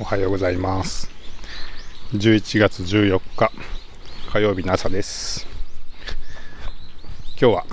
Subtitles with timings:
[0.00, 1.10] おはようございます。
[2.12, 3.50] 11月14日
[4.30, 5.44] 火曜日の朝です。
[7.30, 7.66] 今日は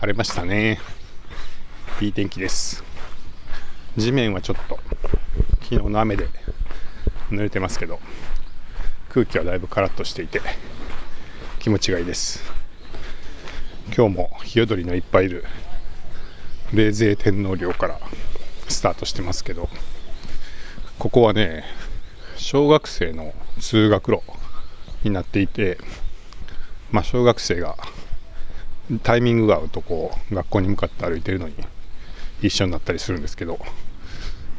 [0.00, 0.80] 晴れましたね。
[2.00, 2.82] いい天気です。
[3.96, 4.80] 地面はちょっと
[5.62, 6.26] 昨日の雨で
[7.30, 8.00] 濡れてますけど
[9.10, 10.40] 空気はだいぶカラッとしていて
[11.60, 12.42] 気持ちがいいです。
[13.96, 15.44] 今日もヒヨドリのいっぱいいる
[16.72, 18.00] 冷泉天皇陵から
[18.68, 19.68] スタートしてますけど
[21.04, 21.64] ここはね
[22.34, 24.22] 小学生の通学路
[25.02, 25.76] になっていて、
[26.90, 27.76] まあ、小学生が
[29.02, 31.56] タイミングが合うとこう学校に向かって歩いてるのに
[32.40, 33.58] 一緒になったりするんですけど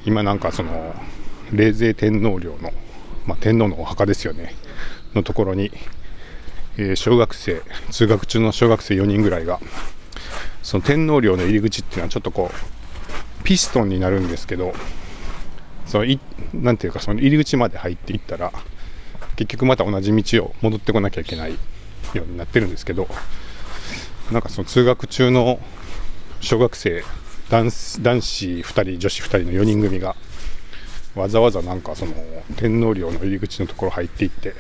[0.06, 0.94] 今なんかその
[1.52, 2.72] 冷泉天皇陵の、
[3.26, 4.54] まあ、天皇のお墓ですよね
[5.16, 5.72] のところに、
[6.78, 9.60] えー、小学生通学中の小学生4人ぐらいが
[10.62, 14.74] その天皇陵の入り口っていうのはちょっとこうピストンになるんですけど
[15.86, 16.20] そのい
[16.54, 18.52] なんていうかその入り口まで入っていったら
[19.36, 21.58] 結局また同じ道を戻ってこなきゃいけないよ
[22.16, 23.08] うになってるんですけど
[24.32, 25.60] なんかその通学中の
[26.42, 27.04] 小学生
[27.50, 30.16] 男子2人女子2人の4人組が
[31.16, 32.14] わざわざなんかその
[32.58, 34.54] 天皇陵の入り口のところ入っていって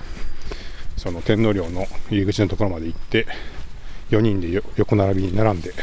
[0.95, 3.27] その天皇陵の入り口のところまで行って
[4.11, 5.73] 4人で横並びに並んで、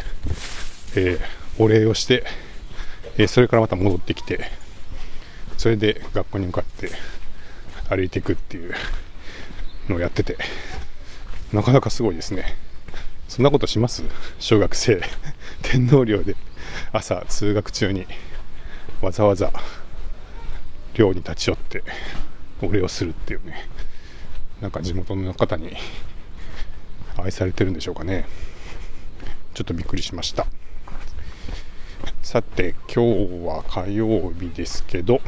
[0.97, 2.25] えー、お礼をして、
[3.19, 4.62] えー、それからまた戻ってきて
[5.63, 6.91] それで学校に向かって
[7.89, 8.75] 歩いていくっていう
[9.89, 10.37] のをやってて
[11.53, 12.57] なかなかすごいですね。
[13.29, 14.03] そんなことします？
[14.41, 15.01] 小学生。
[15.63, 16.35] 天皇陵で
[16.91, 18.07] 朝通学中に
[19.01, 19.53] わざわざ
[20.95, 21.85] 寮に立ち寄って
[22.61, 23.69] お礼をするっていうね。
[24.61, 25.77] なんか地元の方に
[27.17, 28.27] 愛されてるんでしょうかね。
[29.55, 30.49] ちょっとびっくりしました。
[32.21, 35.21] さて今日は火曜日ですけど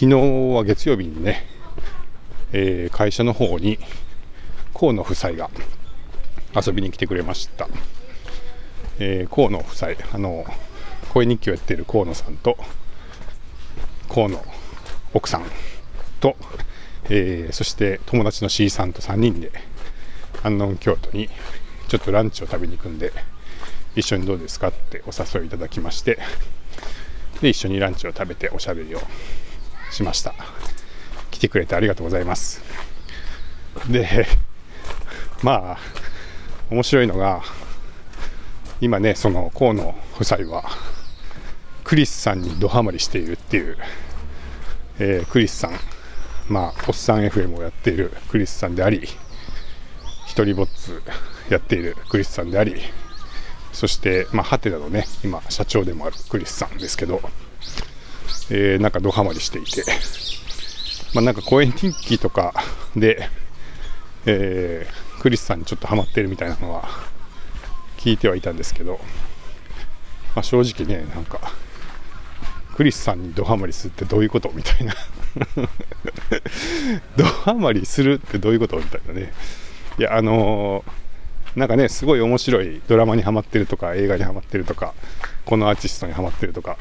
[0.00, 1.44] 昨日は月曜日にね、
[2.52, 3.78] えー、会社の方に
[4.72, 5.50] 河野夫妻が
[6.56, 7.68] 遊びに来てくれました、
[8.98, 10.46] えー、河野夫妻あの
[11.12, 12.56] 声日記をやっている河野さんと
[14.08, 14.42] 河野
[15.12, 15.44] 奥さん
[16.18, 16.34] と、
[17.10, 19.52] えー、そして友達の C さんと3人で
[20.42, 21.28] 安納京都に
[21.88, 23.12] ちょっとランチを食べに行くんで
[23.94, 26.18] 一緒にどうですかってお誘いいただきまして
[27.42, 29.00] で一緒にランチを食べておしゃべりを
[29.90, 30.34] しました。
[31.30, 32.62] 来てくれてありがとうございます。
[33.88, 34.26] で
[35.42, 35.78] まあ
[36.70, 37.42] 面白いのが
[38.80, 40.64] 今ねその河野夫妻は
[41.84, 43.76] クリスさんにドハマりしているっていう、
[44.98, 45.72] えー、クリスさん。
[46.50, 49.08] まあおっさん FM をやっているクリスさんであり
[50.26, 51.00] 一人ぼっつ
[51.48, 52.74] やっているクリスさんであり
[53.72, 57.20] そしてまあハテナのね今社長でもあるクリスさんですけど
[58.50, 59.84] えー、なんかドハマりしていて、
[61.14, 62.52] まあ、なんか公演日記とか
[62.96, 63.28] で、
[64.26, 66.88] えー、クリスさんにちょっとハマってるみたいなのは
[67.98, 68.98] 聞いてはいたんですけど、
[70.34, 71.40] まあ、正直ね、なんか、
[72.74, 74.94] クリスさんにドハマりするってどういうことみたいな。
[77.16, 79.32] ドハマりするってどういうことみたいなね。
[79.98, 84.94] いや、あのー、なんかね、すごい面白いドラマにハマってるとか、映画にハマってるとか、
[85.44, 86.78] このアーティストにハマってるとか、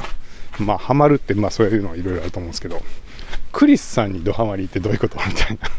[0.60, 2.82] まあ、ハマるって、まあ、そういうのはいろいろあると思うんですけど、
[3.52, 5.70] クリスさんにドハマりってどういうことみたいな。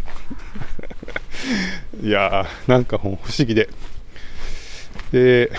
[2.09, 3.69] いやー、なんか不思議で。
[5.13, 5.53] で、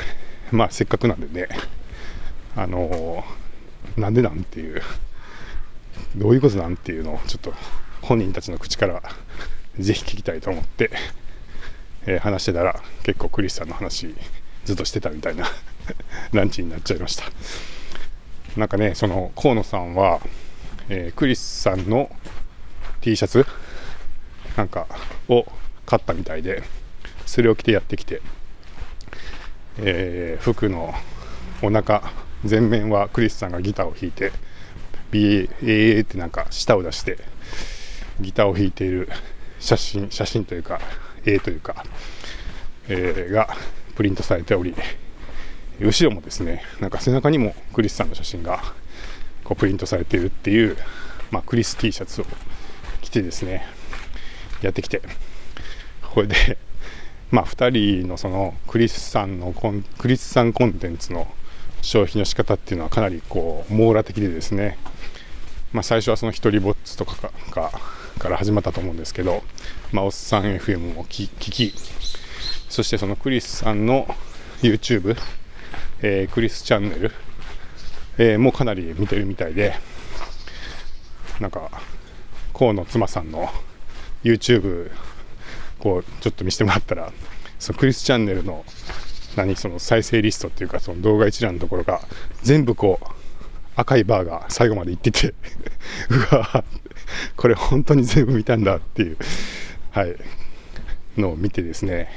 [0.51, 1.47] まあ、せっかくなんでね、
[2.55, 4.81] あのー、なんでなんていう、
[6.15, 7.53] どういうことなんっていうのを、ちょっと
[8.01, 9.01] 本人たちの口から
[9.79, 10.91] ぜひ聞きたいと思って、
[12.05, 14.13] えー、話してたら、結構クリスさんの話、
[14.65, 15.45] ずっとしてたみたいな
[16.33, 17.25] ランチになっちゃいました。
[18.57, 20.19] なんかね、その河野さんは、
[20.89, 22.09] えー、クリスさんの
[22.99, 23.45] T シャツ
[24.57, 24.87] なんか
[25.29, 25.45] を
[25.85, 26.63] 買ったみたいで、
[27.25, 28.21] それを着てやってきて、
[29.77, 30.93] えー、服の
[31.61, 32.03] お腹
[32.49, 34.33] 前面はクリスさんがギターを弾いて、
[35.11, 37.17] ビーってなんか舌を出して、
[38.19, 39.07] ギターを弾いている
[39.59, 40.81] 写真、写真というか、
[41.25, 41.85] 絵というか、
[42.89, 43.47] えー、が
[43.95, 44.75] プリントされており、
[45.85, 48.61] 後ろもですね、なんか背中にもクリスさんの写真が
[49.43, 50.77] こうプリントされているっていう、
[51.31, 52.25] まあ、クリス T シャツを
[53.01, 53.65] 着てですね、
[54.61, 55.01] やってきて、
[56.13, 56.57] これで、
[57.31, 61.27] まあ、2人のそのクリスさんのコン、クリスさんコンテンツの
[61.81, 64.77] 消費の仕方っていうのはかなりこう網羅的でですね、
[65.73, 67.15] まあ、最初はその一人ぼっちとか
[67.49, 67.71] か
[68.19, 69.41] から始まったと思うんですけど、
[69.91, 71.73] まあ、おっさん FM を聞き、
[72.69, 74.05] そしてそのクリスさんの
[74.61, 75.17] YouTube、
[76.01, 77.11] えー、クリスチャンネル、
[78.17, 79.75] えー、もかなり見てるみたいで、
[81.39, 81.69] なんか、
[82.53, 83.49] 河野妻さんの
[84.23, 84.91] YouTube
[85.79, 87.11] こうちょっと見せてもらったら
[87.59, 88.63] そのクリスチャンネルの
[89.35, 92.01] 何その再生リストっていうかその動画一覧のところが
[92.43, 93.05] 全部こう
[93.75, 95.33] 赤いバーが最後まで行ってて
[96.09, 96.63] うわ
[97.35, 99.17] これ本当に全部見たんだっていう
[99.91, 100.15] はい
[101.17, 102.09] のを見てですね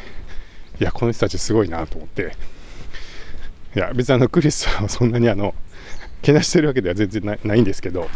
[0.78, 2.37] いやこの人たちすごいなと思って
[3.75, 5.55] いや別にあのクリスさんはそんなにあの
[6.23, 8.09] けなしてるわけでは全然ないんですけど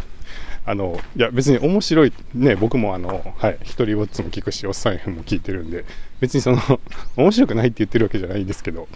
[0.65, 5.85] あのいや別に面白いね僕もあのはい一人ぼっちも聞くしおっさん F も聞いてるんで
[6.21, 6.59] 別にその
[7.17, 8.87] 面白くないって言ってるわけじゃないんですけど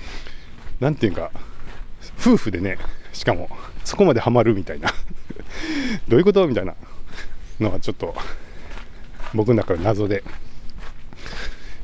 [0.81, 1.31] なんていうか
[2.21, 2.79] 夫婦でね
[3.13, 3.49] しかも
[3.85, 4.89] そこまでハマるみたいな
[6.09, 6.75] どういうことみたいな
[7.59, 8.15] のはちょっと
[9.35, 10.23] 僕の中で謎で。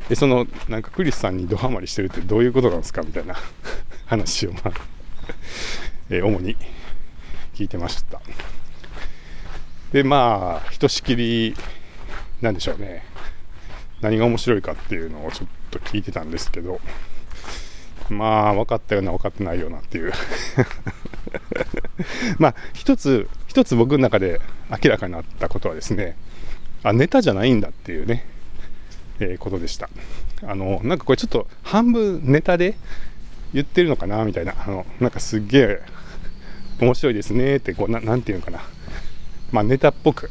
[0.09, 3.37] でそのなんかクリスさんにドハマりしてるってどういうことなんですかみたいな。
[4.09, 4.73] 話をまあ、
[6.11, 6.57] えー、主に
[7.55, 8.21] 聞いてました。
[9.93, 11.55] でまあひとしきり
[12.41, 13.05] なんでしょうね。
[14.01, 16.81] 何が面白いかっていうのをちょっと聞いてたんですけど
[18.09, 20.13] まあ分かったような分かってないようなっていう。
[22.39, 24.41] まあ一つ一つ僕の中で
[24.71, 26.17] 明らかになったことはですね
[26.83, 28.25] あネタじゃないんだっていうね
[29.21, 29.89] えー、ことでした。
[30.43, 32.77] あの、なんかこれちょっと半分ネタで
[33.53, 35.81] 言ってるのかなみたいな、あの、なんかすっげえ
[36.81, 38.61] 面白いですねって、こう、ななんていうのかな。
[39.51, 40.31] まあネタっぽく、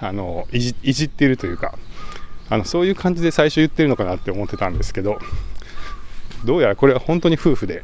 [0.00, 1.78] あの、いじいじってるというか、
[2.50, 5.18] あの、そういう感じで最初言ってるのかなって思ってたんですけど、
[6.44, 7.82] どうやらこれは本当に夫婦で、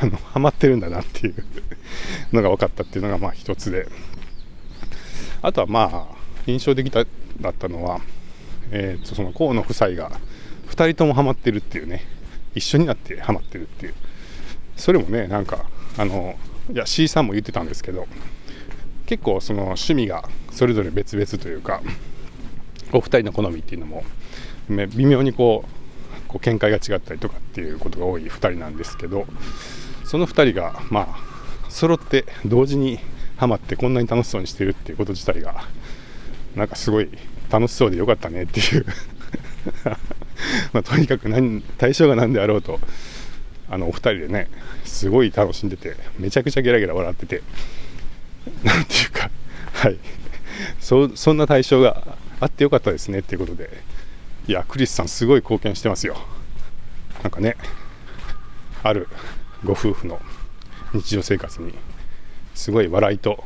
[0.00, 1.44] あの、ハマってるんだなっていう
[2.32, 3.88] のが分かったっていうのがまあ一つで、
[5.42, 8.00] あとはまあ、印象的だったのは、
[8.70, 10.10] えー、とその河野夫妻が
[10.68, 12.02] 2人ともハマってるっていうね
[12.54, 13.94] 一緒になってハマってるっていう。
[14.76, 15.66] それもねなんか
[15.98, 16.34] あの
[16.72, 18.06] いや C さんも言ってたんですけど
[19.06, 21.82] 結構その趣味がそれぞれ別々というか
[22.92, 24.04] お二人の好みっていうのも
[24.68, 29.26] 微妙にこうこう見解が違ったりとかっていうことが多い2人なんですけど
[30.04, 32.98] その2人がまあ揃って同時に
[33.36, 35.64] ハマってこんなに楽しそうにしてるっていうこと自体が
[36.54, 37.08] なんかすごい
[37.50, 38.86] 楽しそうでよかったねっていう。
[40.72, 42.80] まあ、とにかく何対象が何であろうと
[43.68, 44.48] あのお二人でね
[44.84, 47.42] すごい楽しんでてめちゃくちゃゲラゲラ笑ってて
[48.64, 49.30] なんていうか
[49.72, 49.98] はい。
[50.80, 53.82] そそんな対象があってよかったですねっていうことで。
[54.48, 56.16] いやクリスさんすごい貢献してますよ。
[57.22, 57.56] なんかね
[58.82, 59.08] ある
[59.64, 60.20] ご夫婦の
[60.92, 61.72] 日常生活に
[62.54, 63.44] すごい笑いと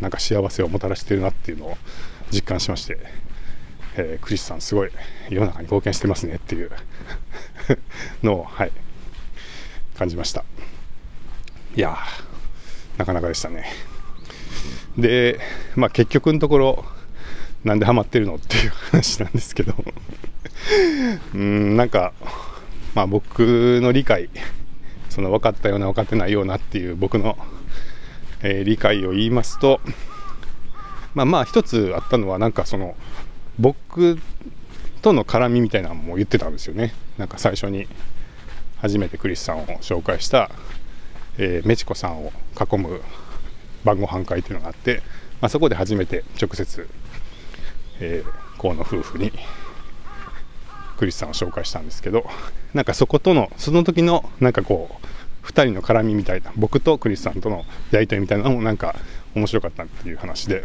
[0.00, 1.78] なんか幸せをもたらしてるなっていうのを
[2.30, 3.25] 実感しまして。
[3.96, 4.90] えー、クリスさんすごい
[5.30, 6.70] 世の中に貢献してますねっていう
[8.22, 8.72] のを、はい、
[9.96, 10.44] 感じました。
[11.74, 11.96] いや
[12.98, 13.66] なかなかでしたね。
[14.96, 15.38] で、
[15.74, 16.84] まあ、結局のところ、
[17.64, 19.74] なんでハマってるのっていう話なんですけど
[21.34, 22.12] うん、なんか、
[22.94, 24.30] まあ、僕の理解、
[25.10, 27.36] その分かったような分かってないようなっていう僕の、
[28.42, 29.80] えー、理解を言いますと、
[31.14, 32.94] まあまあ一つあったのはなんかその
[33.58, 34.18] 僕
[35.02, 36.94] との絡みみたいなのも言ってたんですよね。
[37.18, 37.86] なんか最初に
[38.78, 40.50] 初めてクリスさんを紹介した、
[41.38, 43.00] えー、メチコさんを囲む
[43.84, 45.02] 晩ご飯会っていうのがあって、
[45.40, 46.88] まあ、そこで初めて直接、
[48.00, 49.32] えー、河野夫婦に
[50.98, 52.26] クリスさんを紹介したんですけど
[52.74, 58.96] なんかそことのその時のなんかこう2人の絡みみたいな僕とクリスさんとのやり取りみたいなのもなんか
[59.34, 60.64] 面白かったっていう話で。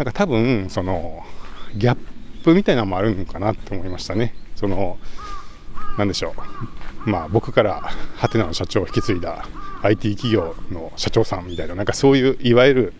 [0.00, 1.22] なんか多分その
[1.76, 1.98] ギャッ
[2.42, 4.34] プみたいなのもあるのかなって思いましたね。
[4.56, 4.96] その
[5.98, 6.32] 何でしょ
[7.04, 7.10] う。
[7.10, 7.82] まあ僕から
[8.16, 9.46] ハテナの社長を引き継いだ
[9.82, 12.92] IT 企業の社長さんみたいななんかそういういわゆる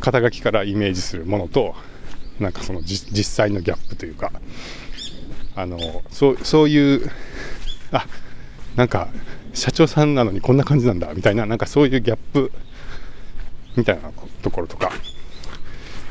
[0.00, 1.74] 肩書きからイメージするものと
[2.38, 4.32] なんかその実際のギャップというか
[5.56, 5.78] あの
[6.10, 7.10] そうそういう
[7.90, 8.04] あ
[8.76, 9.08] なんか
[9.54, 12.52] 社長さんなのにこんな感じなんだみたいななんかそういうギャップ
[13.76, 14.10] みたいな
[14.42, 14.92] ところとか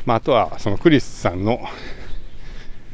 [0.04, 1.60] まあ、あとはそのクリスさんの、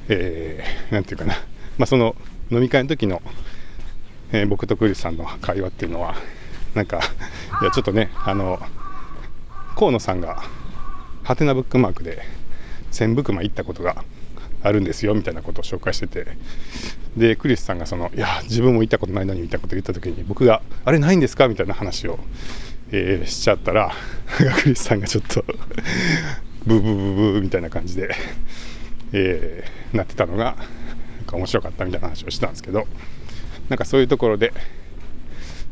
[0.08, 1.34] えー、なんていうかな、
[1.78, 2.14] まあ、その
[2.50, 3.22] 飲み会の時の、
[4.32, 6.14] えー、僕とクリスさんの会話っていうのは、
[6.74, 7.00] なんか、
[7.60, 8.58] いや、ちょっとね、あの、
[9.76, 10.42] 河野さんが、
[11.22, 12.22] ハテナブックマークで、
[12.90, 14.04] 千ブクマ行ったことが
[14.62, 16.26] あるんですよ、みたいなことを紹介してて、
[17.16, 22.18] で、クリスさんがその、いや、自分も行ったことないのにみたこと言った時に、僕が、あれないんですかみたいな話を、
[22.90, 23.92] えー、しちゃったら、
[24.62, 25.44] クリスさんがちょっと
[26.66, 28.10] ブーブーブーブーみたいな感じで、
[29.12, 30.56] えー、なってたのが
[31.16, 32.86] なんか面白かったみたいな話をしたんですけど
[33.68, 34.52] なんかそういうところで、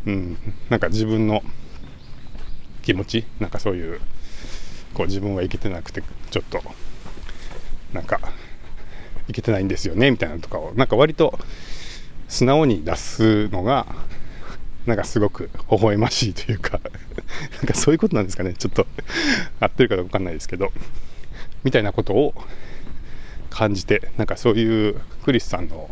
[0.06, 0.38] うん、
[0.70, 1.42] なんか自分の
[2.82, 4.00] 気持ちなんかそういう
[4.94, 6.62] こう自分はいけてなくてちょっと
[7.92, 8.20] なんか
[9.28, 11.38] いけてないんですよねみたいなのとかをなんか割と
[12.28, 13.86] 素直に出すのが
[14.86, 16.80] なんかすごく微笑ましいというか
[17.58, 18.54] なんかそういうことなんですかね。
[18.54, 18.86] ちょっと
[19.60, 20.72] 合ってるかどうか分かんないですけど
[21.64, 22.34] みたいなことを
[23.50, 25.90] 感じてなんかそういうクリスさんの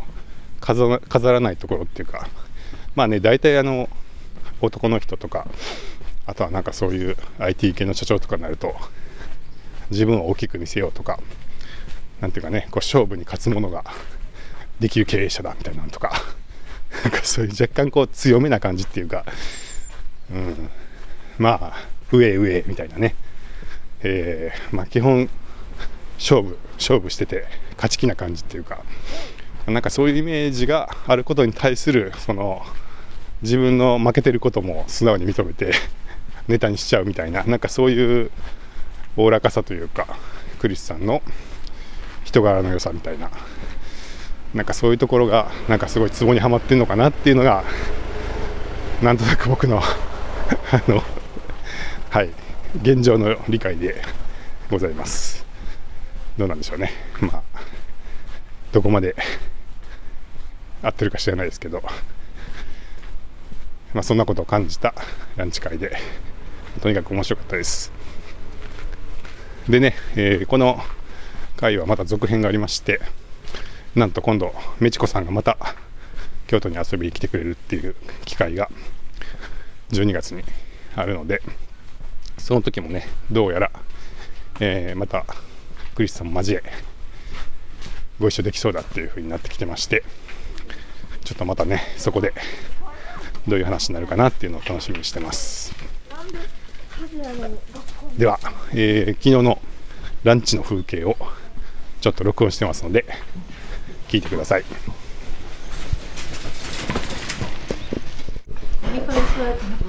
[0.61, 2.29] 飾飾らないところっていうか
[2.95, 3.89] まあね大体あの
[4.61, 5.47] 男の人とか
[6.25, 8.75] あとはなんかそういう IT 系の社長とかになると
[9.91, 11.19] 自分を大きく見せようとか
[12.21, 13.83] なんていうかねこう勝負に勝つものが
[14.79, 16.13] できる経営者だみたいなのとか
[17.03, 19.25] なんかそういう若干こう強めな感じっていうか、
[20.31, 20.69] うん、
[21.37, 21.73] まあ
[22.11, 23.15] 上上みたいなね、
[24.01, 25.29] えー、まあ基本
[26.17, 28.83] 勝負勝負してて勝ち気な感じっていうか。
[29.67, 32.61] なんかそういうイメージがあることに対するその
[33.41, 35.73] 自分の負けてることも素直に認めて
[36.47, 37.43] ネタにしちゃうみたいな。
[37.43, 38.31] なんかそういう
[39.17, 40.17] おおらかさというか
[40.59, 41.23] クリスさんの
[42.23, 43.31] 人柄の良さみたいな。
[44.55, 47.65] なんかそういうところがなんかすごいツボにはまってるのかなっていうのが
[49.03, 49.81] なんとなく僕の
[50.71, 51.03] あの
[52.09, 52.29] はい
[52.81, 54.01] 現状の理解で
[54.71, 55.45] ございます。
[56.37, 56.91] どうなんでしょうね。
[57.19, 57.41] まあ
[58.71, 59.15] どこまで
[60.81, 61.83] 合ってるか知らないですけど。
[63.93, 64.93] まあそんなことを感じた
[65.37, 65.97] ランチ会で
[66.81, 67.91] とにかく面白かったです。
[69.69, 70.81] でね、えー、この
[71.57, 73.01] 回はまた続編がありまして
[73.95, 75.57] なんと今度メチコさんがまた
[76.47, 78.69] 京都に遊びに来てくれるっていう機会が
[79.91, 80.43] 12月に
[80.95, 81.41] あるので
[82.37, 83.71] その時もねどうやら、
[84.59, 85.25] えー、また
[85.95, 86.63] クリスさんも交え
[88.19, 90.03] ご一緒できそうだっていう風になってきてまして
[91.23, 92.33] ちょっとまたねそこで
[93.47, 95.73] どういう話になるかなっていうのを楽しみにしてます。
[98.17, 98.39] では、
[98.73, 99.59] えー、昨日の
[100.23, 101.17] ランチの風景を
[102.01, 103.05] ちょっと録音してますので
[104.07, 104.63] 聞いてください。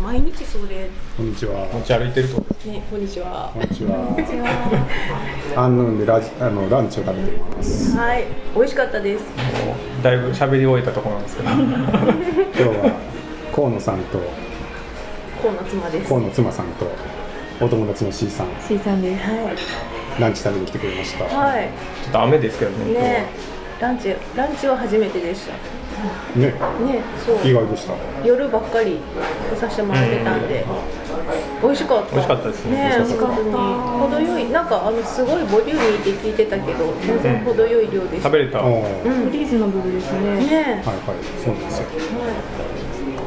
[0.03, 0.89] 毎日それ。
[1.17, 1.67] こんにちは。
[1.73, 2.83] 持ち歩いてるとね。
[2.91, 3.51] こんにちは。
[3.53, 5.53] こんにちは。
[5.57, 7.97] アンヌでラジあのランチを食べています。
[7.97, 8.25] はい。
[8.55, 9.25] 美味しかったです。
[10.03, 11.51] だいぶ喋り終えたところなんですけど。
[11.51, 13.01] 今日は
[13.55, 14.21] 河野さんと
[15.43, 16.09] 河野妻です。
[16.09, 16.87] 河野妻さんと
[17.61, 18.47] お友達の C さん。
[18.67, 19.25] C さんです。
[19.29, 19.57] はい
[20.21, 21.25] ランチ食べに来てくれました。
[21.25, 21.69] はい。
[22.03, 23.27] ちょっと雨ですけどねね
[23.81, 25.53] ランチランチは初めてでした。
[26.39, 26.47] ね。
[26.47, 27.37] ねそう。
[27.47, 27.95] 意外でした。
[28.25, 28.99] 夜ばっかり
[29.55, 30.65] させてもらってたんで、
[31.63, 32.13] 美味しかった。
[32.13, 32.73] 美味しかったですね。
[32.73, 33.35] ね美味しかった。
[33.37, 34.51] 程よい。
[34.51, 38.61] なんかあのすごいボリューミーって聞いてたけど全然程よい量でした、食べれた。
[38.61, 38.83] うん。
[38.83, 40.21] うん、リーズナブルですね。
[40.21, 40.83] ね。
[40.85, 41.87] はいはいそうなんですよ。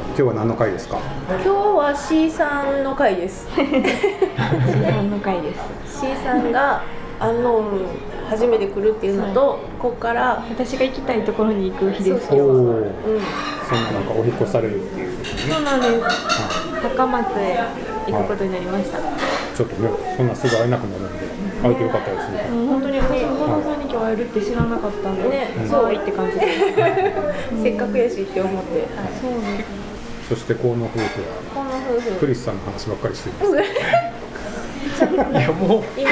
[0.09, 0.97] 今日は何の回ですか？
[1.29, 3.47] 今日は C さんの回です。
[3.55, 6.01] C さんの回です。
[6.01, 6.83] C さんが
[7.19, 7.85] アンノーン
[8.29, 12.91] 初めて来るっていうのとここから私が行きたいところに行く日です今日はうん。
[13.69, 15.09] そんななんかお引っ越しされるっていう。
[15.51, 16.17] そうなんです。
[16.81, 17.59] 高松へ
[18.07, 21.25] 行くことになりました、ちょっとねそんなすぐ会えなくなるんで
[21.61, 22.47] 会えてよかったですね。
[22.51, 27.61] うん本当に私も近藤さんに今日会えるって知らなかったんで、ねそうはいって感じです。
[27.61, 28.87] せっかくやしって思って、
[29.21, 29.65] そうね
[30.29, 31.05] そして河野夫婦は
[31.53, 32.11] この夫婦。
[32.19, 33.69] クリスさんの話ばっかりしてるんです
[35.05, 35.83] いやもう。
[35.97, 36.09] 今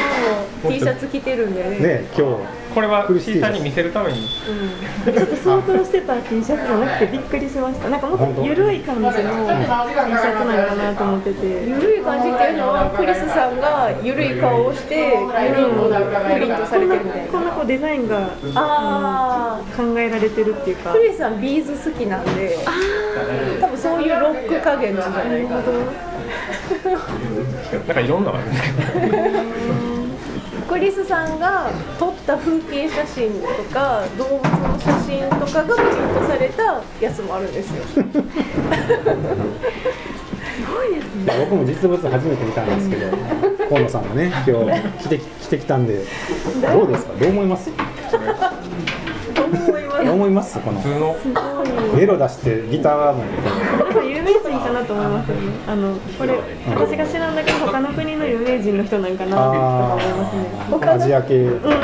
[0.63, 1.79] も T シャツ着てるんだよね。
[1.79, 2.67] ね今日。
[2.73, 4.19] これはクリスティ C さんに見せるために。
[4.21, 7.89] ちょっと想像してた T シャツじゃなくてびっくりしました。
[7.89, 11.47] なんかもっと緩い感じの T シャツなんかなと思ってて。
[11.47, 15.73] ゆるい感じっていうのはクリスさんがゆるい顔をしてゆるい
[16.33, 17.31] プリントされてるみたいな。
[17.31, 20.91] こんなこうデザインがあ考えられてるっていうか。
[20.91, 22.57] ークリスさんビーズ好きなんで
[23.59, 25.61] 多分そういうロック加減なんじゃないかな
[27.87, 28.69] なんかいろんなのあるんですけ
[29.07, 29.17] ど
[30.67, 37.83] クリスさんが撮った風景写真とか動物の写真とかがプリントされたやつもあるんですよ。
[41.25, 43.17] まあ僕も実物初めて見たんですけど
[43.69, 46.03] 河野さんがね今日来て来てきたんで。
[46.73, 47.13] どうですか？
[47.19, 47.69] どう思います？
[50.01, 50.73] 思いますどう思います？
[50.73, 51.15] この普通の
[51.97, 55.41] ベロ出してギターもなんか有名人かなと思いますよね。
[55.67, 56.39] あのこれ
[56.75, 59.55] 私が知らんだけど他の国の有名人の人なんかなとか思
[60.01, 60.91] いますね。
[60.91, 61.81] アジア系うん、そうそう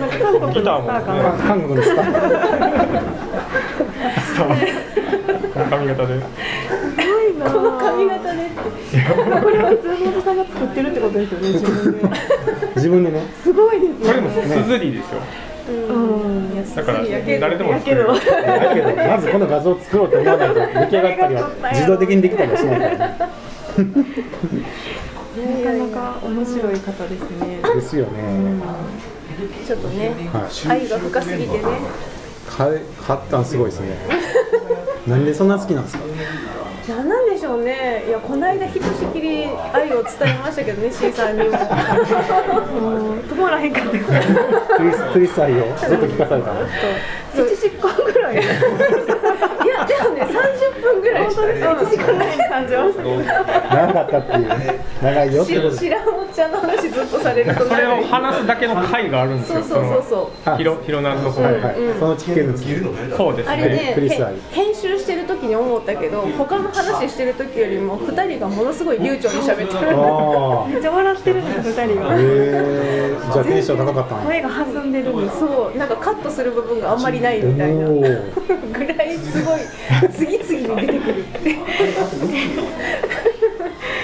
[0.00, 1.30] なんか韓国のスターかな。
[1.46, 2.06] 韓国のスタッ
[5.52, 6.20] この髪型です
[6.96, 7.50] ごいな。
[7.50, 8.56] この髪型でって
[9.40, 11.48] これは普通のおじさんが作ってるってことですよね。
[11.52, 12.02] 自分で。
[12.76, 14.42] 自分でねすごいですこれもね。
[14.42, 15.55] すずりですようん。
[16.76, 16.98] だから
[17.40, 18.14] 誰でもやけど。
[18.14, 18.20] だ
[18.74, 21.50] けどまずこの画像を作ろうと思わないと出来上がったりは。
[21.72, 22.98] 自動的にできたりはしないからね。
[22.98, 23.08] な
[25.70, 27.60] かなか面白い方ですね。
[27.74, 28.10] ですよね。
[29.66, 30.42] ちょっとね、はい。
[30.82, 31.64] 愛が深すぎてね。
[32.48, 33.96] 買え買ったんすごいですね。
[35.06, 36.04] なんでそんな好きなんですか？
[36.88, 38.04] 何なんでしょうね。
[38.06, 41.50] いやこの間ひとしきり愛を伝えましたけどね C さんにも。
[43.26, 43.96] 止まらへんかったク
[44.84, 46.60] リスクリス愛をずっと聞かされたの
[47.34, 48.34] 1時間ぐらい。
[48.34, 53.02] いやでもね30分ぐらい本当です1時間ぐらいに感じました。
[53.02, 54.48] けど長かったっていう。
[55.02, 55.42] 長いよ。
[55.42, 59.62] ってことし知らんおっちゃんの話ずっとされるとそれを話すだけの回があるんですよ。
[59.62, 60.50] そうそうそうそう。
[60.50, 64.74] あひろひろなんの方はいはい、そのうち聞けるんですよそうですあれねクリス愛へ編
[65.46, 69.68] に思ったけど他の話してる時よりも2人がものすごい流暢に喋ってる。
[70.72, 72.14] めっちゃ笑ってるんです2人が。
[72.14, 77.88] へえじゃあテンション高かった声が弾んでるんですそうなんかカットする部分があんまりないみたいな。
[77.88, 79.60] おぐーらいすごい
[80.12, 81.24] 次々に出てくる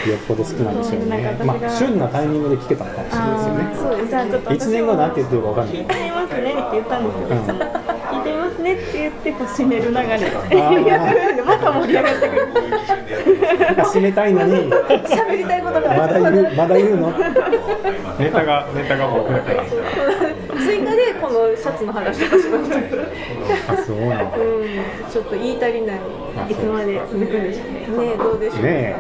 [0.03, 1.39] よっぽど好きなんでしょうね。
[1.45, 3.29] まあ旬なタイミングで聞けたのかもしれな
[3.63, 3.93] いですよね。
[3.93, 5.77] そうですじゃあちょっと1年後なんて言ってるかわかんない。
[5.77, 7.82] 聞いてみますねって言ったんですよ、うん
[8.75, 10.19] って言ってこう締める流れ
[11.35, 12.47] でまた盛り上がってくる
[13.85, 14.71] 締めたいのに。
[14.73, 17.13] 喋りたいことがまだ言うまだ言うの？
[18.19, 22.77] ネタがネタが僕だから追加でこのシャツの話とかしました
[23.73, 24.67] あそうなのうん。
[25.11, 26.01] ちょっと言い足りない。
[26.51, 27.81] いつまで続くんでしょうね。
[27.81, 28.97] ねえどうでしょう、ね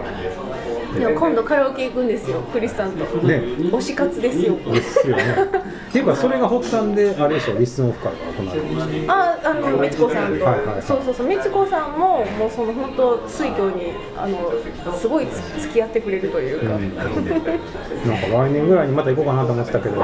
[0.99, 3.05] でも今度カラオケ行くんですよクリスさんと。
[3.25, 3.37] えね。
[3.71, 4.57] 推し活ですよ。
[4.67, 5.25] えですよね。
[5.89, 10.83] っていうかそれが発端であれでしょリスンオフ会が行われるああの美智子さんと、はいはいはい。
[10.83, 11.29] そうそうそう。
[11.29, 14.53] 美智子さんももうその本当水郷にあの
[14.97, 20.01] すごいつ付き合ってくれるというか、なんか来年ぐらいにまた行こうかなと思ってたけど、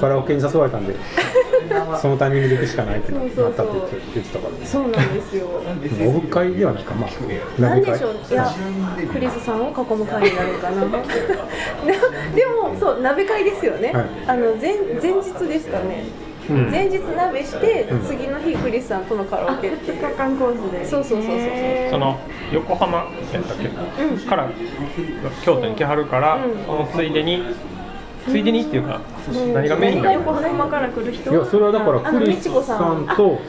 [0.00, 0.94] カラオケに誘われたんで、
[2.00, 3.72] そのタイミングで行くしかないってなったって
[4.14, 5.48] 言ってたから、そうなんですよ。
[6.30, 8.14] 会ではないか、まあ、なんで会しょう。
[8.30, 8.52] いや
[9.12, 10.80] クリスさんを囲む会になるかな。
[10.80, 11.92] で
[12.42, 14.04] でもそう鍋会ですよね、はい。
[14.26, 16.04] あの前前日ですかね、
[16.50, 16.70] うん。
[16.70, 20.02] 前日鍋して、次の日クリスさんとのカラオケっていう。
[20.02, 20.84] 2日間コースで。
[20.84, 21.38] そうそうそうそう。
[21.90, 22.18] その
[22.52, 22.98] 横浜
[23.32, 23.68] やったっけ、
[24.28, 24.48] から
[25.44, 26.64] 京都に来はるから、うん。
[26.64, 27.42] そのついでに
[28.26, 29.00] ついでにっていうか、
[29.52, 30.12] 何がメインだ？
[30.12, 31.30] 横浜から来る人？
[31.30, 33.02] いや、それはだから、クリスささん。
[33.02, 33.40] んと、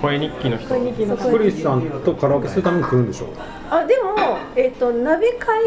[0.00, 0.74] 声日記の人。
[0.76, 3.28] 日記のクリスさんとカラオケするために来るんでしょ
[3.70, 4.14] あでも、
[4.54, 5.62] えっと鍋会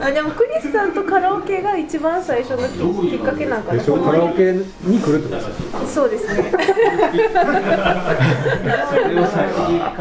[0.00, 2.66] あでもクリスさんとカラオケが一番最初の
[3.02, 3.78] ききっかけなんかな？
[3.78, 5.86] でしょ、カラオケに来るってことですよ。
[5.86, 6.50] そうですね。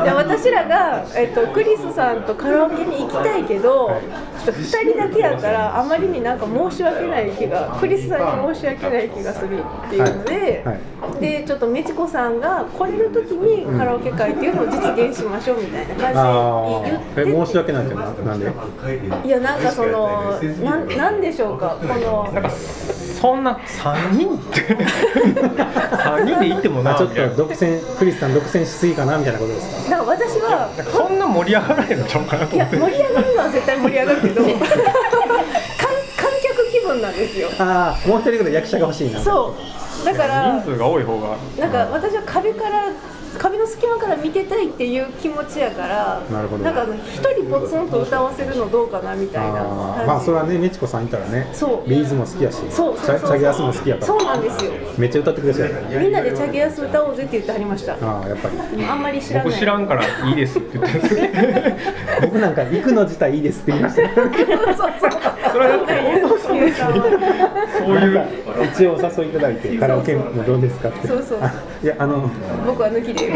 [0.03, 3.99] で私らが、えっと、クリスさんとカラオケに行きたいけど、
[4.37, 10.75] ちょっと2人だけやったらあまりになんか申し訳ない気がクリスさんに申し訳ない気がするっていうので、はい。
[10.75, 17.45] はでちょっと美智子さんが来れる時にカラオケ会っていうのを実現しましょうみたいな感あじで言って。
[17.45, 18.45] 申し訳ないってななんで？
[19.25, 21.77] いやなんかそのなんなんでしょうか？
[21.81, 24.61] このなんかそんな3人って。
[26.01, 29.97] 3人で行ってもなあちょっと独占、クリスさん独占しすぎかなみたいなことですか？
[29.97, 32.91] なんか私はそんな盛り上がらないのちゃうかなといや思って。
[32.91, 34.67] 盛り上がるのは絶対盛り上がるけど観観
[36.43, 37.49] 客気分なんですよ。
[37.59, 39.19] ああ、もう一人ぐらい役者が欲しいな。
[39.19, 39.55] そ
[40.01, 40.05] う。
[40.05, 41.37] だから人数が多い方が。
[41.59, 42.89] なんか私は壁から
[43.41, 46.69] 壁の隙間から見てたいっていう気持ちやからなるほど。
[46.69, 49.63] んかあの一人ポツンと歌わせるのどうかなみたいな
[50.05, 51.89] まあそれはね、美智子さんいたらねそう。
[51.89, 53.19] ビーズも好きやしそうそうそう。
[53.19, 54.07] チャチャゲアスも好きやから。
[54.07, 54.71] そうなんですよ。
[54.99, 55.97] めっちゃ歌ってくれそうやね。
[55.97, 57.93] みんなでチャゲアス歌おうぜって言ってはりました。
[57.93, 58.85] ああやっぱり。
[58.85, 59.49] あんまり知らない。
[59.49, 61.75] 僕知らんからいいですって言って
[62.21, 64.01] 僕なんか行くの自体いいですって言いました。
[64.03, 64.09] よ
[64.77, 65.11] そうそう。
[65.51, 65.93] それはだって
[66.51, 68.25] そういう。
[68.73, 71.07] 一応お誘いいただいてカラオケもどうですかって。
[71.07, 71.39] そうそう。
[71.41, 71.51] あ
[71.83, 72.29] いやあの
[72.65, 73.31] 僕は抜きで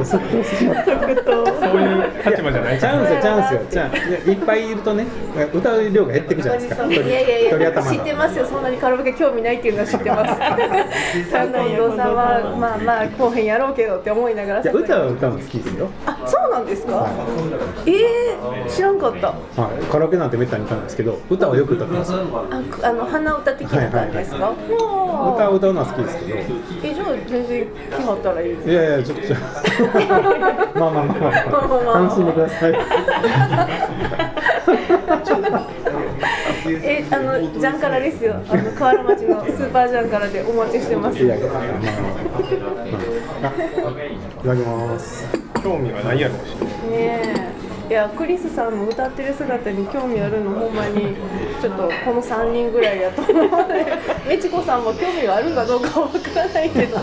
[0.00, 5.06] みたいなちょっと即答しまそういう立場じゃないチャンスよチャンスよチャンスいっぱいいるとね
[5.52, 17.08] 歌う量が減っていくじゃないですかいやいやいや知ってますよそんなにカラオケ興味ないっていうのは知ってますさあ近藤さんはまあまあ後編やろうけどって思いながら歌は歌うの好きですよあそうなんですか
[17.86, 22.20] えー、知らんかったはいカラオケなんてめったに歌うんですけど歌はよく歌ってますあ
[22.82, 26.38] あの鼻歌的な感じですか、もう歌を歌うのは好きですけど
[26.82, 29.24] えじゃあ全然来はったらいいですいやいやちょっと
[30.74, 31.14] まあまあまあ。
[31.84, 32.72] まあ楽しんでください
[36.82, 38.34] えあのジャンカラですよ。
[38.48, 41.18] あの河原町のスーパージャンカラでお待ちしてます。
[41.18, 41.38] いただ
[44.56, 45.26] きます。
[45.62, 46.54] 興味がないやろうし
[46.90, 47.52] ね
[47.88, 47.90] え。
[47.90, 51.16] いやクリスさんも歌ってる姿に興味あるのほんまに。
[51.60, 53.84] ちょっとこの3人ぐらいやと思うので
[54.26, 56.98] メチコさんも興味があるかどうかは分からないけど。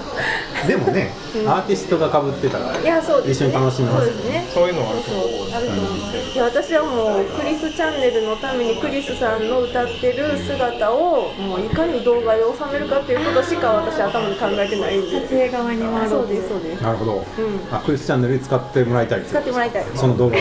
[0.67, 1.11] でもね、
[1.45, 4.07] アーティストが被ってたらいやそうです、ね、一緒に楽しみます。
[4.07, 4.47] そうですね。
[4.53, 5.21] そういうのはあるとそう
[5.53, 15.21] あると思う、いや私はもうクリスチャンネルのためにクリスさんの歌ってる姿をもういかに動画で収めるかっていうことしか私頭に考えてないんで。
[15.21, 16.81] 撮影側に回ろそううですそうです。
[16.81, 17.25] なるほど、
[17.71, 19.85] あクリスチャンネルに使ってもらいたい使ってもらいたい。
[19.95, 20.39] その動画を、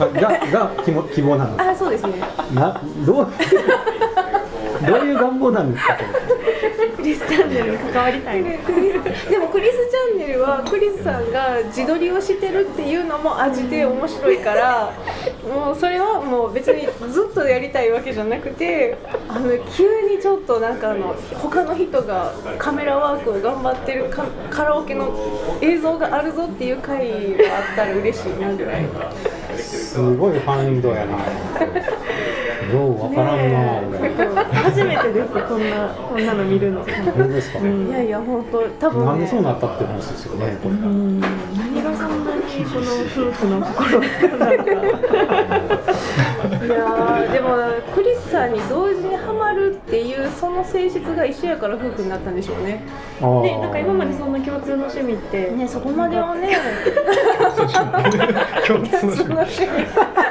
[0.00, 2.12] あがが希望希望なんですあそうですね。
[2.52, 3.28] などう？
[4.86, 5.94] どういう願望なんですか？
[5.96, 6.04] こ
[6.96, 8.72] クリスチャンネルに関わりたいでもク
[9.60, 14.92] リスチャンネルはクリスさんが自撮りをしてるっていうのも味で面白いから
[15.46, 18.96] もうそれはもう別にずっとやりたいわけじゃなくて
[19.28, 25.12] あの急にちょっとなんかあの他の人がカメラワークを頑張ってるカカラオケの
[25.60, 28.82] 映像があるぞっていう回があったら嬉しいなぐらい。
[28.82, 31.18] れすごいファンドやな
[32.72, 34.14] ようわからんな、俺。
[34.52, 36.84] 初めてですこんなこんなの見るの。
[36.84, 44.70] 本当ですか、いやいや本当多分、ね、なんでそうなったって話ですよねこれ、何がそんなにこの夫婦の心を掴んだのか
[46.64, 47.56] いやーでも
[47.94, 52.82] クリスさんに同時にハマるっていうその性質が一緒やから夫婦になったんでしょうね。
[53.20, 53.42] あー。
[53.42, 55.50] でなんか今までそんな共通の趣味って。
[55.50, 56.56] ねそこまではね。
[58.66, 59.68] 共通の趣味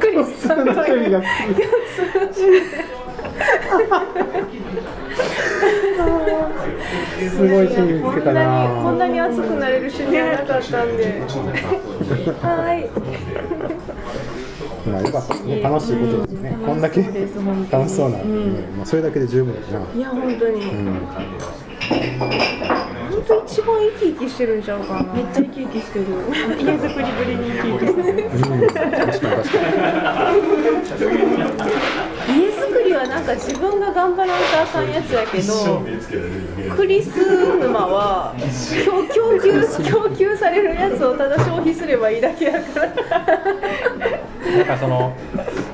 [0.00, 1.10] クリスさんという。
[1.10, 1.22] が
[7.20, 11.22] すごい趣味見つけたこんなにこんななに熱くなれる趣味はなかったんで。
[12.42, 12.90] はい。
[14.88, 20.62] まあよかったですね楽しいことですね、こんだけ楽しそうなんで、ねまあ、それだけで十分ですな、いや本当に。
[20.62, 21.06] うん、
[21.90, 25.12] 本当一番生き生きしてるんちゃうかな。
[25.12, 26.06] めっちゃ生き生きしてる。
[26.06, 28.62] あの家作りぶりに生き生きしてるかに。
[28.68, 29.26] 確か
[32.28, 35.82] 家作りはなんか自分が頑張らんとあかんやつやけど
[36.76, 37.08] クリス
[37.58, 38.34] 沼は
[38.84, 42.86] 供供給供給されるやつをただ消費すればいいだけやから。
[44.40, 45.16] なんかその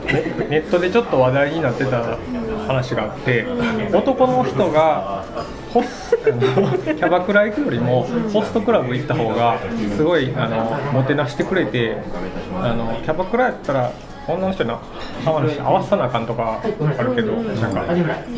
[0.07, 0.13] ネ
[0.49, 2.19] ネットでちょっと話題になってた
[2.67, 3.45] 話があって
[3.93, 5.25] 男の人が
[5.73, 9.59] ホス キャバクラ行くよりもホストクラブ行った方が
[9.97, 11.97] すごいあのもてなしてくれて
[12.63, 13.93] あのキャバクラやったら
[14.29, 14.71] 女の人に
[15.25, 17.85] 話合わさなあかんとかあるけどなんか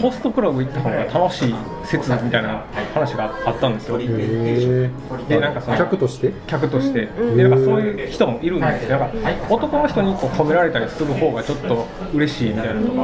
[0.01, 3.98] ホストクラブ行った方が楽しい説みたいな話があったんですよ。
[3.98, 6.33] でなんかその客として？
[6.46, 9.16] 客として、でなんかそういう人もいるんですよ、なんか
[9.48, 12.96] 男の人にこう褒められたりする方がちょっと嬉しいみたいなのとか、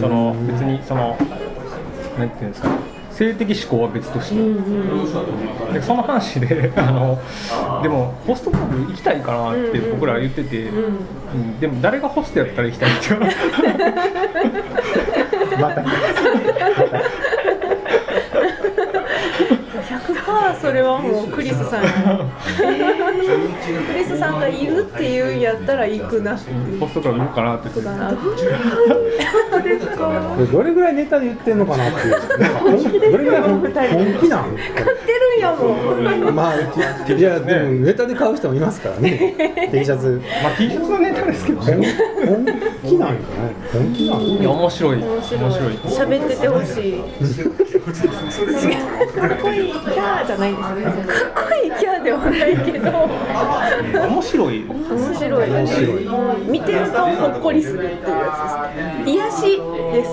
[0.00, 1.16] その別にその、
[2.18, 2.68] なんていうんですか、
[3.18, 4.36] 性的思考は別として、
[5.72, 7.18] でその話で あの、
[7.82, 11.58] でも、ホストクラブ行きたいかなって僕ら言ってて、うん。
[11.58, 13.40] でも誰がホストやったら行きたいって言われて
[15.60, 15.82] また
[20.28, 21.90] 100%それはもうクリスさんや
[23.92, 26.50] クリスさんがいるっていうんやったら行くなって
[26.88, 28.10] ストクラブ行こうかなって言ってだな
[30.52, 32.10] どれぐらいネタで言ってんのかなってい
[32.60, 33.76] 本気どれぐらい本本気。
[34.28, 34.56] な買っ
[35.06, 36.60] てるんやもんれまあい
[37.20, 39.34] やでもネタで買う人もいますからね。
[39.72, 40.20] T シャツ。
[40.42, 41.88] まあ T シャツはネタですけど本ね、
[42.24, 42.46] 本
[42.84, 43.18] 気なんかね
[43.72, 44.20] 本気なん？
[44.22, 45.40] いや面白い、面面白い。
[45.84, 46.92] 喋っててほしい。
[49.18, 49.72] かっこいい。
[49.72, 49.78] キ
[50.18, 50.54] ャーじゃない。
[50.54, 50.90] ですよねか
[51.42, 51.68] っこい。
[51.68, 51.70] い。
[51.72, 52.56] キャーではない。
[52.64, 52.90] けど
[54.08, 54.64] 面白い。
[54.68, 55.50] 面白い。
[55.50, 56.50] 面白い。
[56.50, 58.14] 見てるとほっこりするってい。
[58.14, 58.38] うやつ
[59.02, 59.60] です癒し
[59.92, 60.10] です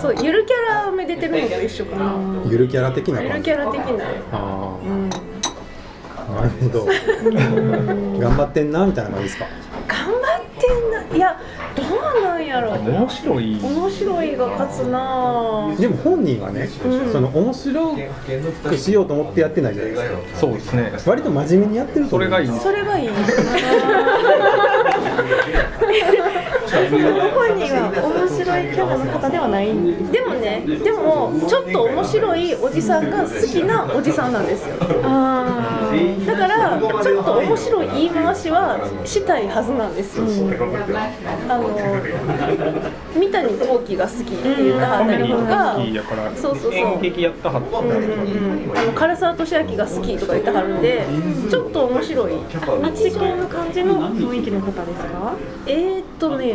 [0.00, 2.14] そうゆるキャラめでてるのと一緒かな
[2.48, 4.76] ゆるキャラ的なゆるキャラ的なあ
[6.30, 6.86] あなるほど
[8.20, 9.04] 頑張ってんなみたい。
[9.04, 9.46] な感じですか
[9.88, 11.18] 頑張ってんない。
[11.18, 11.40] や
[12.80, 13.58] 面白い。
[13.62, 16.68] 面白いが勝つなでも本人はね、
[17.12, 17.96] その面白
[18.64, 20.18] くしようと思ってやってないじゃないですか。
[20.40, 20.92] そうですね。
[21.06, 22.48] 割と真面目にやってるそれがいい。
[22.48, 23.16] それがいい本
[27.58, 30.12] 人は面白いキャラの方ではないんです。
[30.12, 34.76] でもねでもちょっと面白いおじさんが好きなおじさんなんですよ。
[35.02, 35.77] あー
[36.26, 40.24] だからちょっと面白い言い回しはしたいはずなんですよ、
[41.48, 41.68] あの
[43.14, 46.30] 三谷幸喜が好きって言ったはったりとか、好きやから。
[46.36, 46.74] そうそうそう。
[46.74, 47.78] 演劇やったはった。
[47.78, 47.82] あ
[48.84, 51.04] の唐沢寿明が好きとか言ってはるんで
[51.50, 52.32] ちょっと面白い。
[52.34, 52.38] あ
[52.88, 55.32] っち系の感じの雰囲気の方ですか？
[55.66, 56.54] えー、っとね。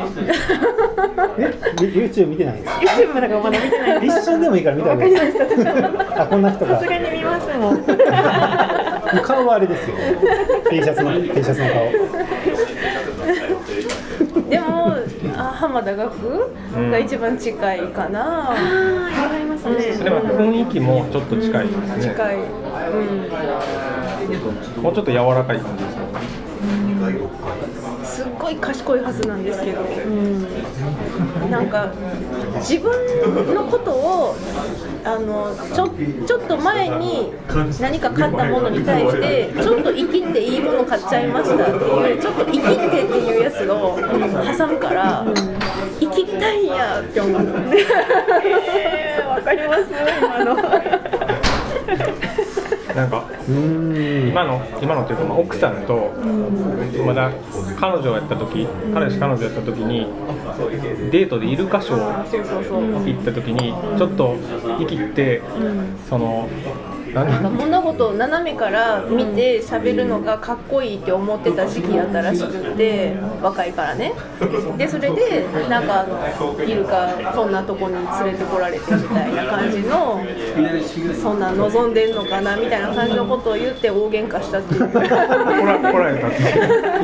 [1.37, 1.53] え？
[1.83, 4.07] YouTube 見てないんですか？YouTube だからまだ見てない。
[4.07, 5.45] 一瞬でもいいから見たわかりました。
[5.45, 6.75] ちょっとあこんな人が。
[6.77, 7.83] さすがに見ますもん
[9.23, 9.95] 顔はあれですよ。
[10.69, 11.91] T シャツの T シャツの顔。
[14.49, 14.97] でも
[15.37, 16.11] あ浜田学
[16.91, 19.97] が一番近いかな、あーわかりますね。
[20.03, 22.03] でも雰囲気もちょっと近いですね。
[22.13, 22.39] 近い、う
[24.79, 26.03] ん、もうちょっと柔らかい感じですか？
[28.03, 29.81] すっごい賢いはずなんですけど、
[31.49, 31.91] なんか
[32.57, 34.35] 自分のことを
[35.03, 35.89] あのちょ
[36.25, 37.31] ちょっと前に
[37.79, 43.97] 何か買ったものに対してちょっと生きっていいもの買っちゃいましたっていうちょっと生きってっていうやつを
[44.57, 45.25] 挟むから、
[45.99, 47.41] 生きたいんやって思う。
[47.75, 49.81] えーわかります
[50.21, 50.55] 今の
[52.95, 56.11] なんか今の今のっていうか、まあ、奥さんと
[57.05, 57.31] まだ
[57.79, 60.07] 彼女やった時彼氏彼女やった時に
[61.11, 64.35] デートでイルカショー行った時にちょっと
[64.79, 65.41] 生きって
[66.07, 66.47] その
[67.13, 74.13] 何物事を斜めから見て喋るのがかっこいいって思ってた時期やったらしくって若いからね。
[74.77, 80.21] でそれでなんかあのイルカそんなとこに連れてこられてみたいな感じの
[81.21, 84.89] そんな望んでんのかなみたいな感じのことを言って大喧嘩したっていう。
[84.89, 84.99] こ
[85.99, 86.37] られたって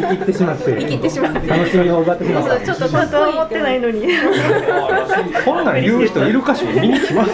[0.02, 1.48] 生きってしまって生きてしまって。
[1.48, 4.08] 楽しみを奪ってしまったちょっとかっ本当は思っててないのに。
[5.45, 6.72] こんなん言う人いるかしら？
[6.82, 7.32] 見に来ます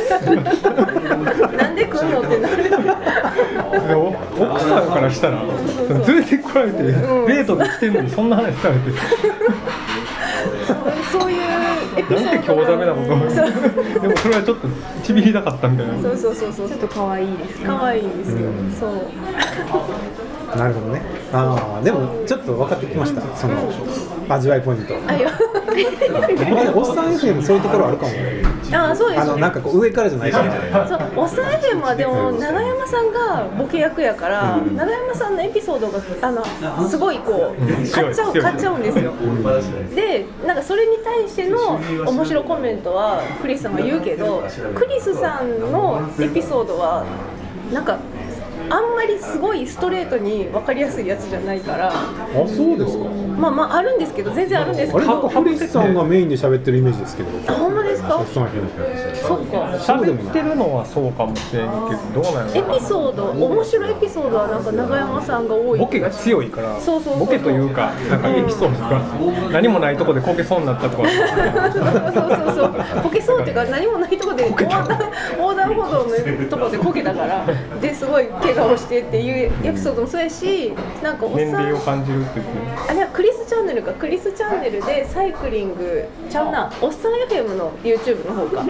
[1.76, 8.92] なんで来んのってなるでも奥さんからしたら連れてこられてデートで来てんのにそんな話されて。
[11.12, 11.42] そういう
[11.98, 13.20] エピソなんてード興ざめなことを
[14.02, 14.68] でもそれはちょっと
[15.04, 16.02] ちびりたかったみたいな。
[16.02, 16.70] そうそうそうそう。
[16.70, 17.66] ちょっと可愛いですね。
[17.66, 18.38] 可愛いんですよ、
[18.80, 19.08] そう
[20.58, 21.02] なるほどね。
[21.34, 23.22] ああでもちょっと分かってきました。
[23.36, 23.56] その
[24.30, 24.96] 味わいポイント。
[25.08, 25.30] あいや
[26.12, 26.28] まあ
[26.64, 28.12] でもおっさん FM そういうところあるかも。
[28.72, 30.36] あそうですあのなんかこう上からじゃないし。
[30.36, 36.44] そうおっさん FM はでも永山さんがボケ役やから、永山さんのエピソードがあの
[36.88, 39.14] すごいこう買っちゃう買っちゃうんですよ、
[39.94, 47.06] でなんかそれに対しての面白コメントはクリスさんは言うけどクリスさんのエピソードは
[47.72, 48.00] なんか
[48.70, 51.90] あんまりすごいストレートに分かりやすいやつじゃないから。
[51.90, 51.94] あ
[52.48, 53.06] そうですか。
[53.38, 57.30] まあまああるんですけど全然あるんですけあれなんどかクリスさんがメインで喋ってるイメージですけど
[58.08, 59.58] かおっさん FM そっか。
[59.78, 66.80] 喋ってるのはそうかもしれんけどどうなんやエろピソード面白いエピソードはなんか永山さんが多いボケが強いから。
[66.80, 69.02] そうそうそうボケというかなんかエピソードが。
[69.52, 74.88] 何もないとこでこけそうになったとかそうそうそうこけそうっていうか何もないとこで横断
[75.38, 77.46] 横断歩道のとこでこけたから。
[77.82, 81.62] ですごい怪我をしてっていうエピソードもそうやしなんかおっ年さん。
[81.62, 83.92] 齢を感じるって言ってあれはクリスチャンネルか。
[83.94, 86.72] クリスチャンネルでサイクリングちゃうな。
[86.82, 88.62] おっさん FM の YouTube の方か。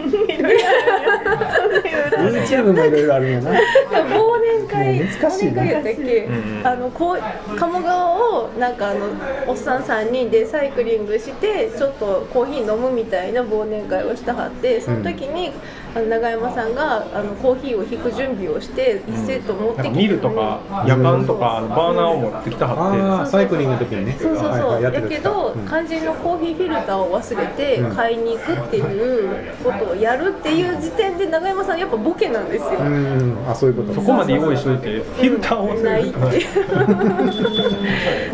[2.17, 9.07] YouTube もいろいろあるんやな忘年会忘年会やったっけ、うんあのこう鴨川をなんかあの
[9.47, 15.51] おっさん3人でサイクリングしてちょっとコーヒー飲むみたいな忘年会をしたはってその時に、
[15.93, 19.83] あの永山さんがあのコーヒーを引く準備をして1セット持ってきて。
[19.83, 24.17] なんかミルとか夜間とかあのバーナーを持ってきたはああサイクリングの時にね。
[24.19, 25.65] そうそうそう、はいはいやけど、うん。
[25.67, 29.14] 肝心のコーヒーフィルターを忘れて買いに行くっていう
[29.63, 33.37] ことをやるっていう時点で永山さんやっぱボケなんですよ、うん。
[33.47, 33.93] あそういうこと。
[33.93, 35.75] そこまで用意しといてフィルターを。
[35.75, 36.19] 忘ないって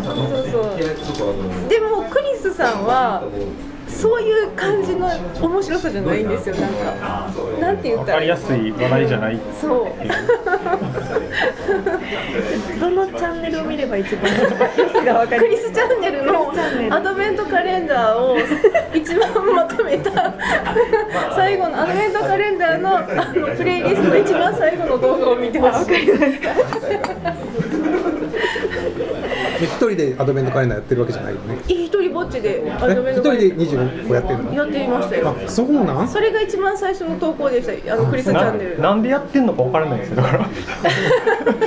[0.03, 0.15] そう
[0.51, 1.69] そう。
[1.69, 3.23] でもクリスさんは
[3.91, 5.07] そういう感じの
[5.41, 6.55] 面白さじゃないんですよ。
[6.55, 9.39] なんかなんて言分ったいいからりやすい話題じゃない。
[9.59, 9.71] そう。
[12.79, 14.31] どのチャンネルを見れば一番？
[14.31, 14.37] ク
[15.47, 16.95] りリスチャンネルのクリスチャンネル。
[16.95, 18.37] アドベントカレンダーを
[18.93, 20.11] 一番まとめた
[21.35, 23.07] 最後のアドベントカレンダーのあの
[23.55, 26.13] プレイリストの一番最後の動画を見てほしいで
[29.65, 31.57] 一人でアドベントカレンダーやってるわけじゃないよね。
[31.67, 34.51] 一人ぼっちでアえドベン一人でトカレンダ25個やってるの？
[34.51, 35.35] ーやっていましたよ。
[35.45, 36.07] あそうなん？
[36.07, 37.93] それが一番最初の投稿でした。
[37.93, 40.15] あのクリスチャンネルななんでやってんのか分からないんですよ。
[40.17, 40.45] だから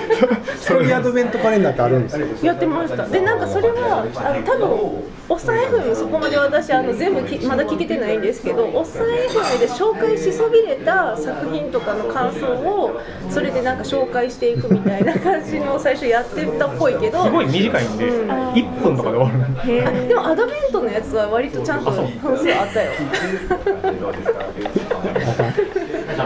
[0.64, 3.07] 一人アドベントカレンダーってあるんですよやってました。
[3.07, 12.98] でなんかそれはあの多分おっさん FM そこまで私あの全部きまだ聞けてないんですけどおっさん FM で紹介しそびれた作品とかの感想を
[13.31, 19.55] それでなんか紹介していくみたいな感じの最初やってたっぽいけどすごい短いんで1分とかで終わる。
[19.87, 22.90] あでもアドベントのやつは割とちゃんと分数あったよ
[26.14, 26.22] よ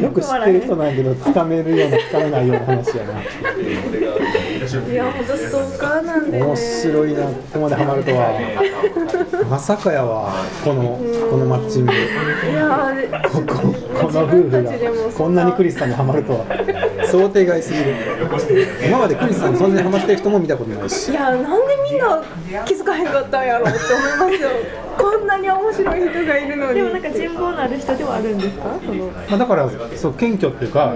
[0.00, 3.22] よく知ってる人なんやけどつかめるようなつかめないような話やな。
[3.22, 3.26] い
[4.94, 6.44] や本当ストーカーなんでね。
[6.44, 8.32] 面白いなここまでハマるとは。
[9.48, 10.32] まさかやわ
[10.64, 10.98] この
[11.30, 11.92] このマッチング。
[11.92, 11.96] い
[12.54, 14.62] やこここの夫婦が
[15.16, 16.44] こんなにクリスさんにハマるとは。
[17.06, 17.94] 想定外すぎる。
[18.86, 21.10] 今までクリスさんにそんなにハマってる人も見たことないし。
[21.10, 21.48] いやなんで
[21.90, 22.22] みんな
[22.64, 23.86] 気づかへんかったんやろって思
[24.28, 24.48] いますよ
[24.98, 26.74] こんなに面白い人がいるのに。
[26.74, 28.64] でもなんか人望のある人ではあるんですか？
[28.84, 29.06] その。
[29.06, 30.92] まあ、だからそう謙虚っていうか、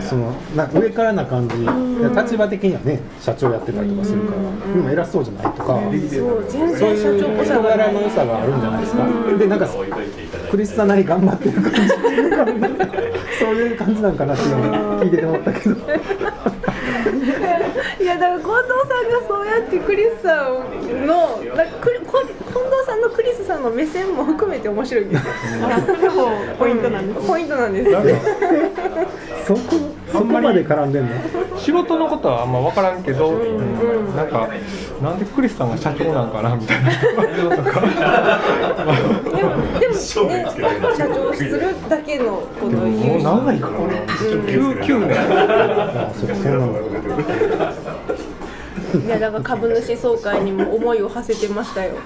[0.00, 1.56] そのな上からな感じ、
[2.16, 9.06] 立場的にはね社長やってたりとかするから、でも偉そうじゃないとか、そう全そう然社長っぽさの良さがあるんじゃないですか、
[9.38, 9.68] でなんか
[10.50, 11.78] クリスさんなり頑張ってる感じ。
[13.38, 14.58] そういう感じなんかなっていうの
[14.96, 15.74] を聞いてて思ったけど。
[15.74, 15.78] い
[18.08, 25.32] やだから近藤さんがそうやってクリスさんのなんかクリこ近藤さんのクリスさんの目線も含めて面白いんですよ。
[25.68, 27.20] あそれもポイントなんです。
[27.20, 27.90] ねポイントなんです。
[29.46, 29.60] そこ
[30.12, 31.10] そこまで絡んでんの？
[31.58, 34.48] 仕事のことはあんま分からんけど、うんなんか
[35.02, 36.90] なんでクリスさんが社長なんかなみたいな。
[36.90, 37.50] とかでも
[39.30, 43.72] でもね社長するだけのことを言うもう長いから。
[43.74, 43.78] な
[44.14, 46.78] 9 9年あそうそうなんだ。
[49.04, 51.96] いやだから株主総会にも思いを馳せてましたよ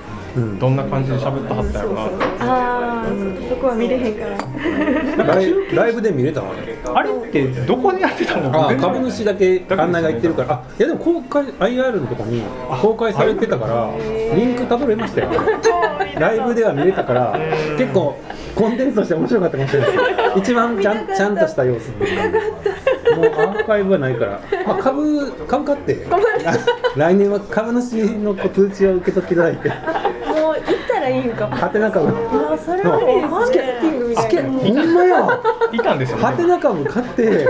[0.59, 2.03] どんな感じで喋ってはったやろな。
[2.41, 3.07] ああ
[3.49, 5.25] そこは見れへんから。
[5.35, 6.53] ライライブで見れたの
[6.95, 7.11] あれ。
[7.11, 8.67] ってどこでやってたの？
[8.67, 12.43] あ全然株主だけ案内がいってるから、あいやでも公開 IR のとこに
[12.81, 13.91] 公開されてたから、
[14.35, 15.31] リンクたどれましたよ。
[16.19, 17.39] ライブでは見れたから、
[17.79, 18.19] 結構
[18.55, 19.93] コンテンツとして面白かったかもしれない。
[19.93, 19.99] で
[20.35, 20.39] す。
[20.39, 21.91] 一番ちゃんちゃんとした様子。
[23.17, 26.07] もうアーカイブはないから、まあ、株株買って、
[26.97, 29.71] 来年は株主の通知を受け取っていただいて、
[31.03, 31.47] らいいんか。
[31.47, 32.15] もハテナ株、いや
[32.59, 35.41] それはいいですチケッティングみたいなほんまや、
[35.73, 37.49] いたんですよ、ハテナ株買って。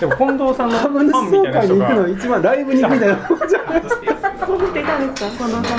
[0.00, 1.88] でも近藤さんのフ株主ァンみ総会にたいな人が。
[1.88, 4.02] 行くの一番ライブに行くみたいなもんじゃないですか。
[4.46, 5.30] そういう人いたんですか？
[5.30, 5.76] 近藤さん時代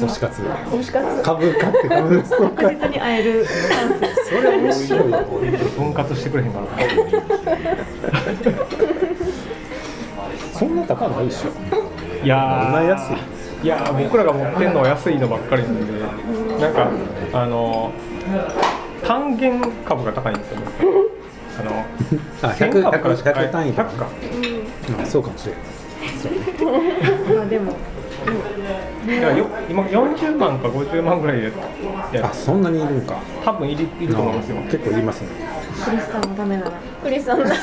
[0.00, 3.44] の推し活推し活株買って株主総会確実に会える。
[3.46, 5.10] チャンスそれ面白い。
[5.10, 5.18] よ
[5.76, 6.66] 分割してくれへんかな。
[10.52, 11.50] そんな高ないでしょ。
[12.24, 13.16] いやこんなー安い
[13.62, 15.92] いやー僕らが持ってんのは安いのばっかりなんで
[16.60, 16.88] なんか
[17.32, 17.92] あの
[19.06, 20.60] 単元株が高いんですよ。
[21.60, 21.70] あの
[22.50, 24.06] あ1000 100株からしか100単位とか100か。
[24.98, 25.62] うんそうかもしれない。
[27.36, 27.72] まあでも
[29.68, 31.52] 今40万か50万ぐらいでい
[32.14, 33.16] やあそんなにいるんか。
[33.44, 34.56] 多分いるいると思いますよ。
[34.70, 35.28] 結構いりますね。
[35.84, 36.64] クリスさんのためな。
[36.64, 37.54] らクリスさん 結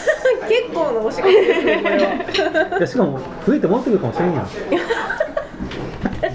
[0.73, 2.77] 構のお仕事ですねこれは。
[2.77, 4.47] いやしかも増えて持ってくるかもしれんやん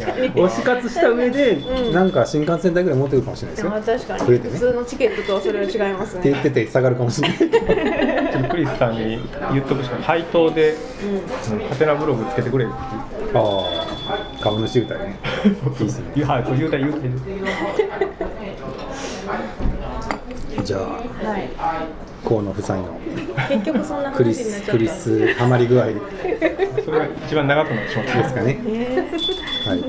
[0.05, 1.59] 推し活した上で、
[1.93, 3.71] なんか新幹線代ぐらい持ってくるかもしれないですよ。
[3.71, 4.27] まあ確かに。
[4.27, 4.55] 増えてね。
[4.55, 6.21] 普通のチケットとはそれは違いますね。
[6.21, 7.39] って言ってて下がるかもしれない。
[7.39, 9.19] ちょっとクリスさんに
[9.53, 12.79] 言っとくしか配当で、うん、ハテナブログつけてくれるって。
[13.35, 15.19] ああ株主歌ね。
[15.45, 15.49] い
[15.83, 16.29] いですね言う。
[16.29, 17.13] はいそう言うたら言うたら
[20.65, 21.51] じゃあはい
[22.33, 22.85] 河野夫妻の
[23.49, 25.87] 結局そんなクリスクリスハマり具合。
[25.87, 25.97] で
[26.85, 28.59] それが一番長くなってしまったすかね。
[29.67, 29.79] はい。
[29.81, 29.85] い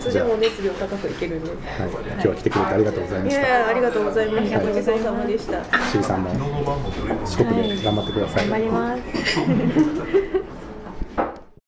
[0.00, 1.58] つでも熱量高くいけるんではい、
[2.14, 3.42] 今日は来てくれてありがとうございまいした。
[3.42, 4.60] やいやありがとうございました。
[4.60, 5.64] ごちそうさまでした。
[5.64, 6.30] しりさんも
[7.24, 8.48] 四国で頑張ってください。
[8.48, 9.02] 頑張ります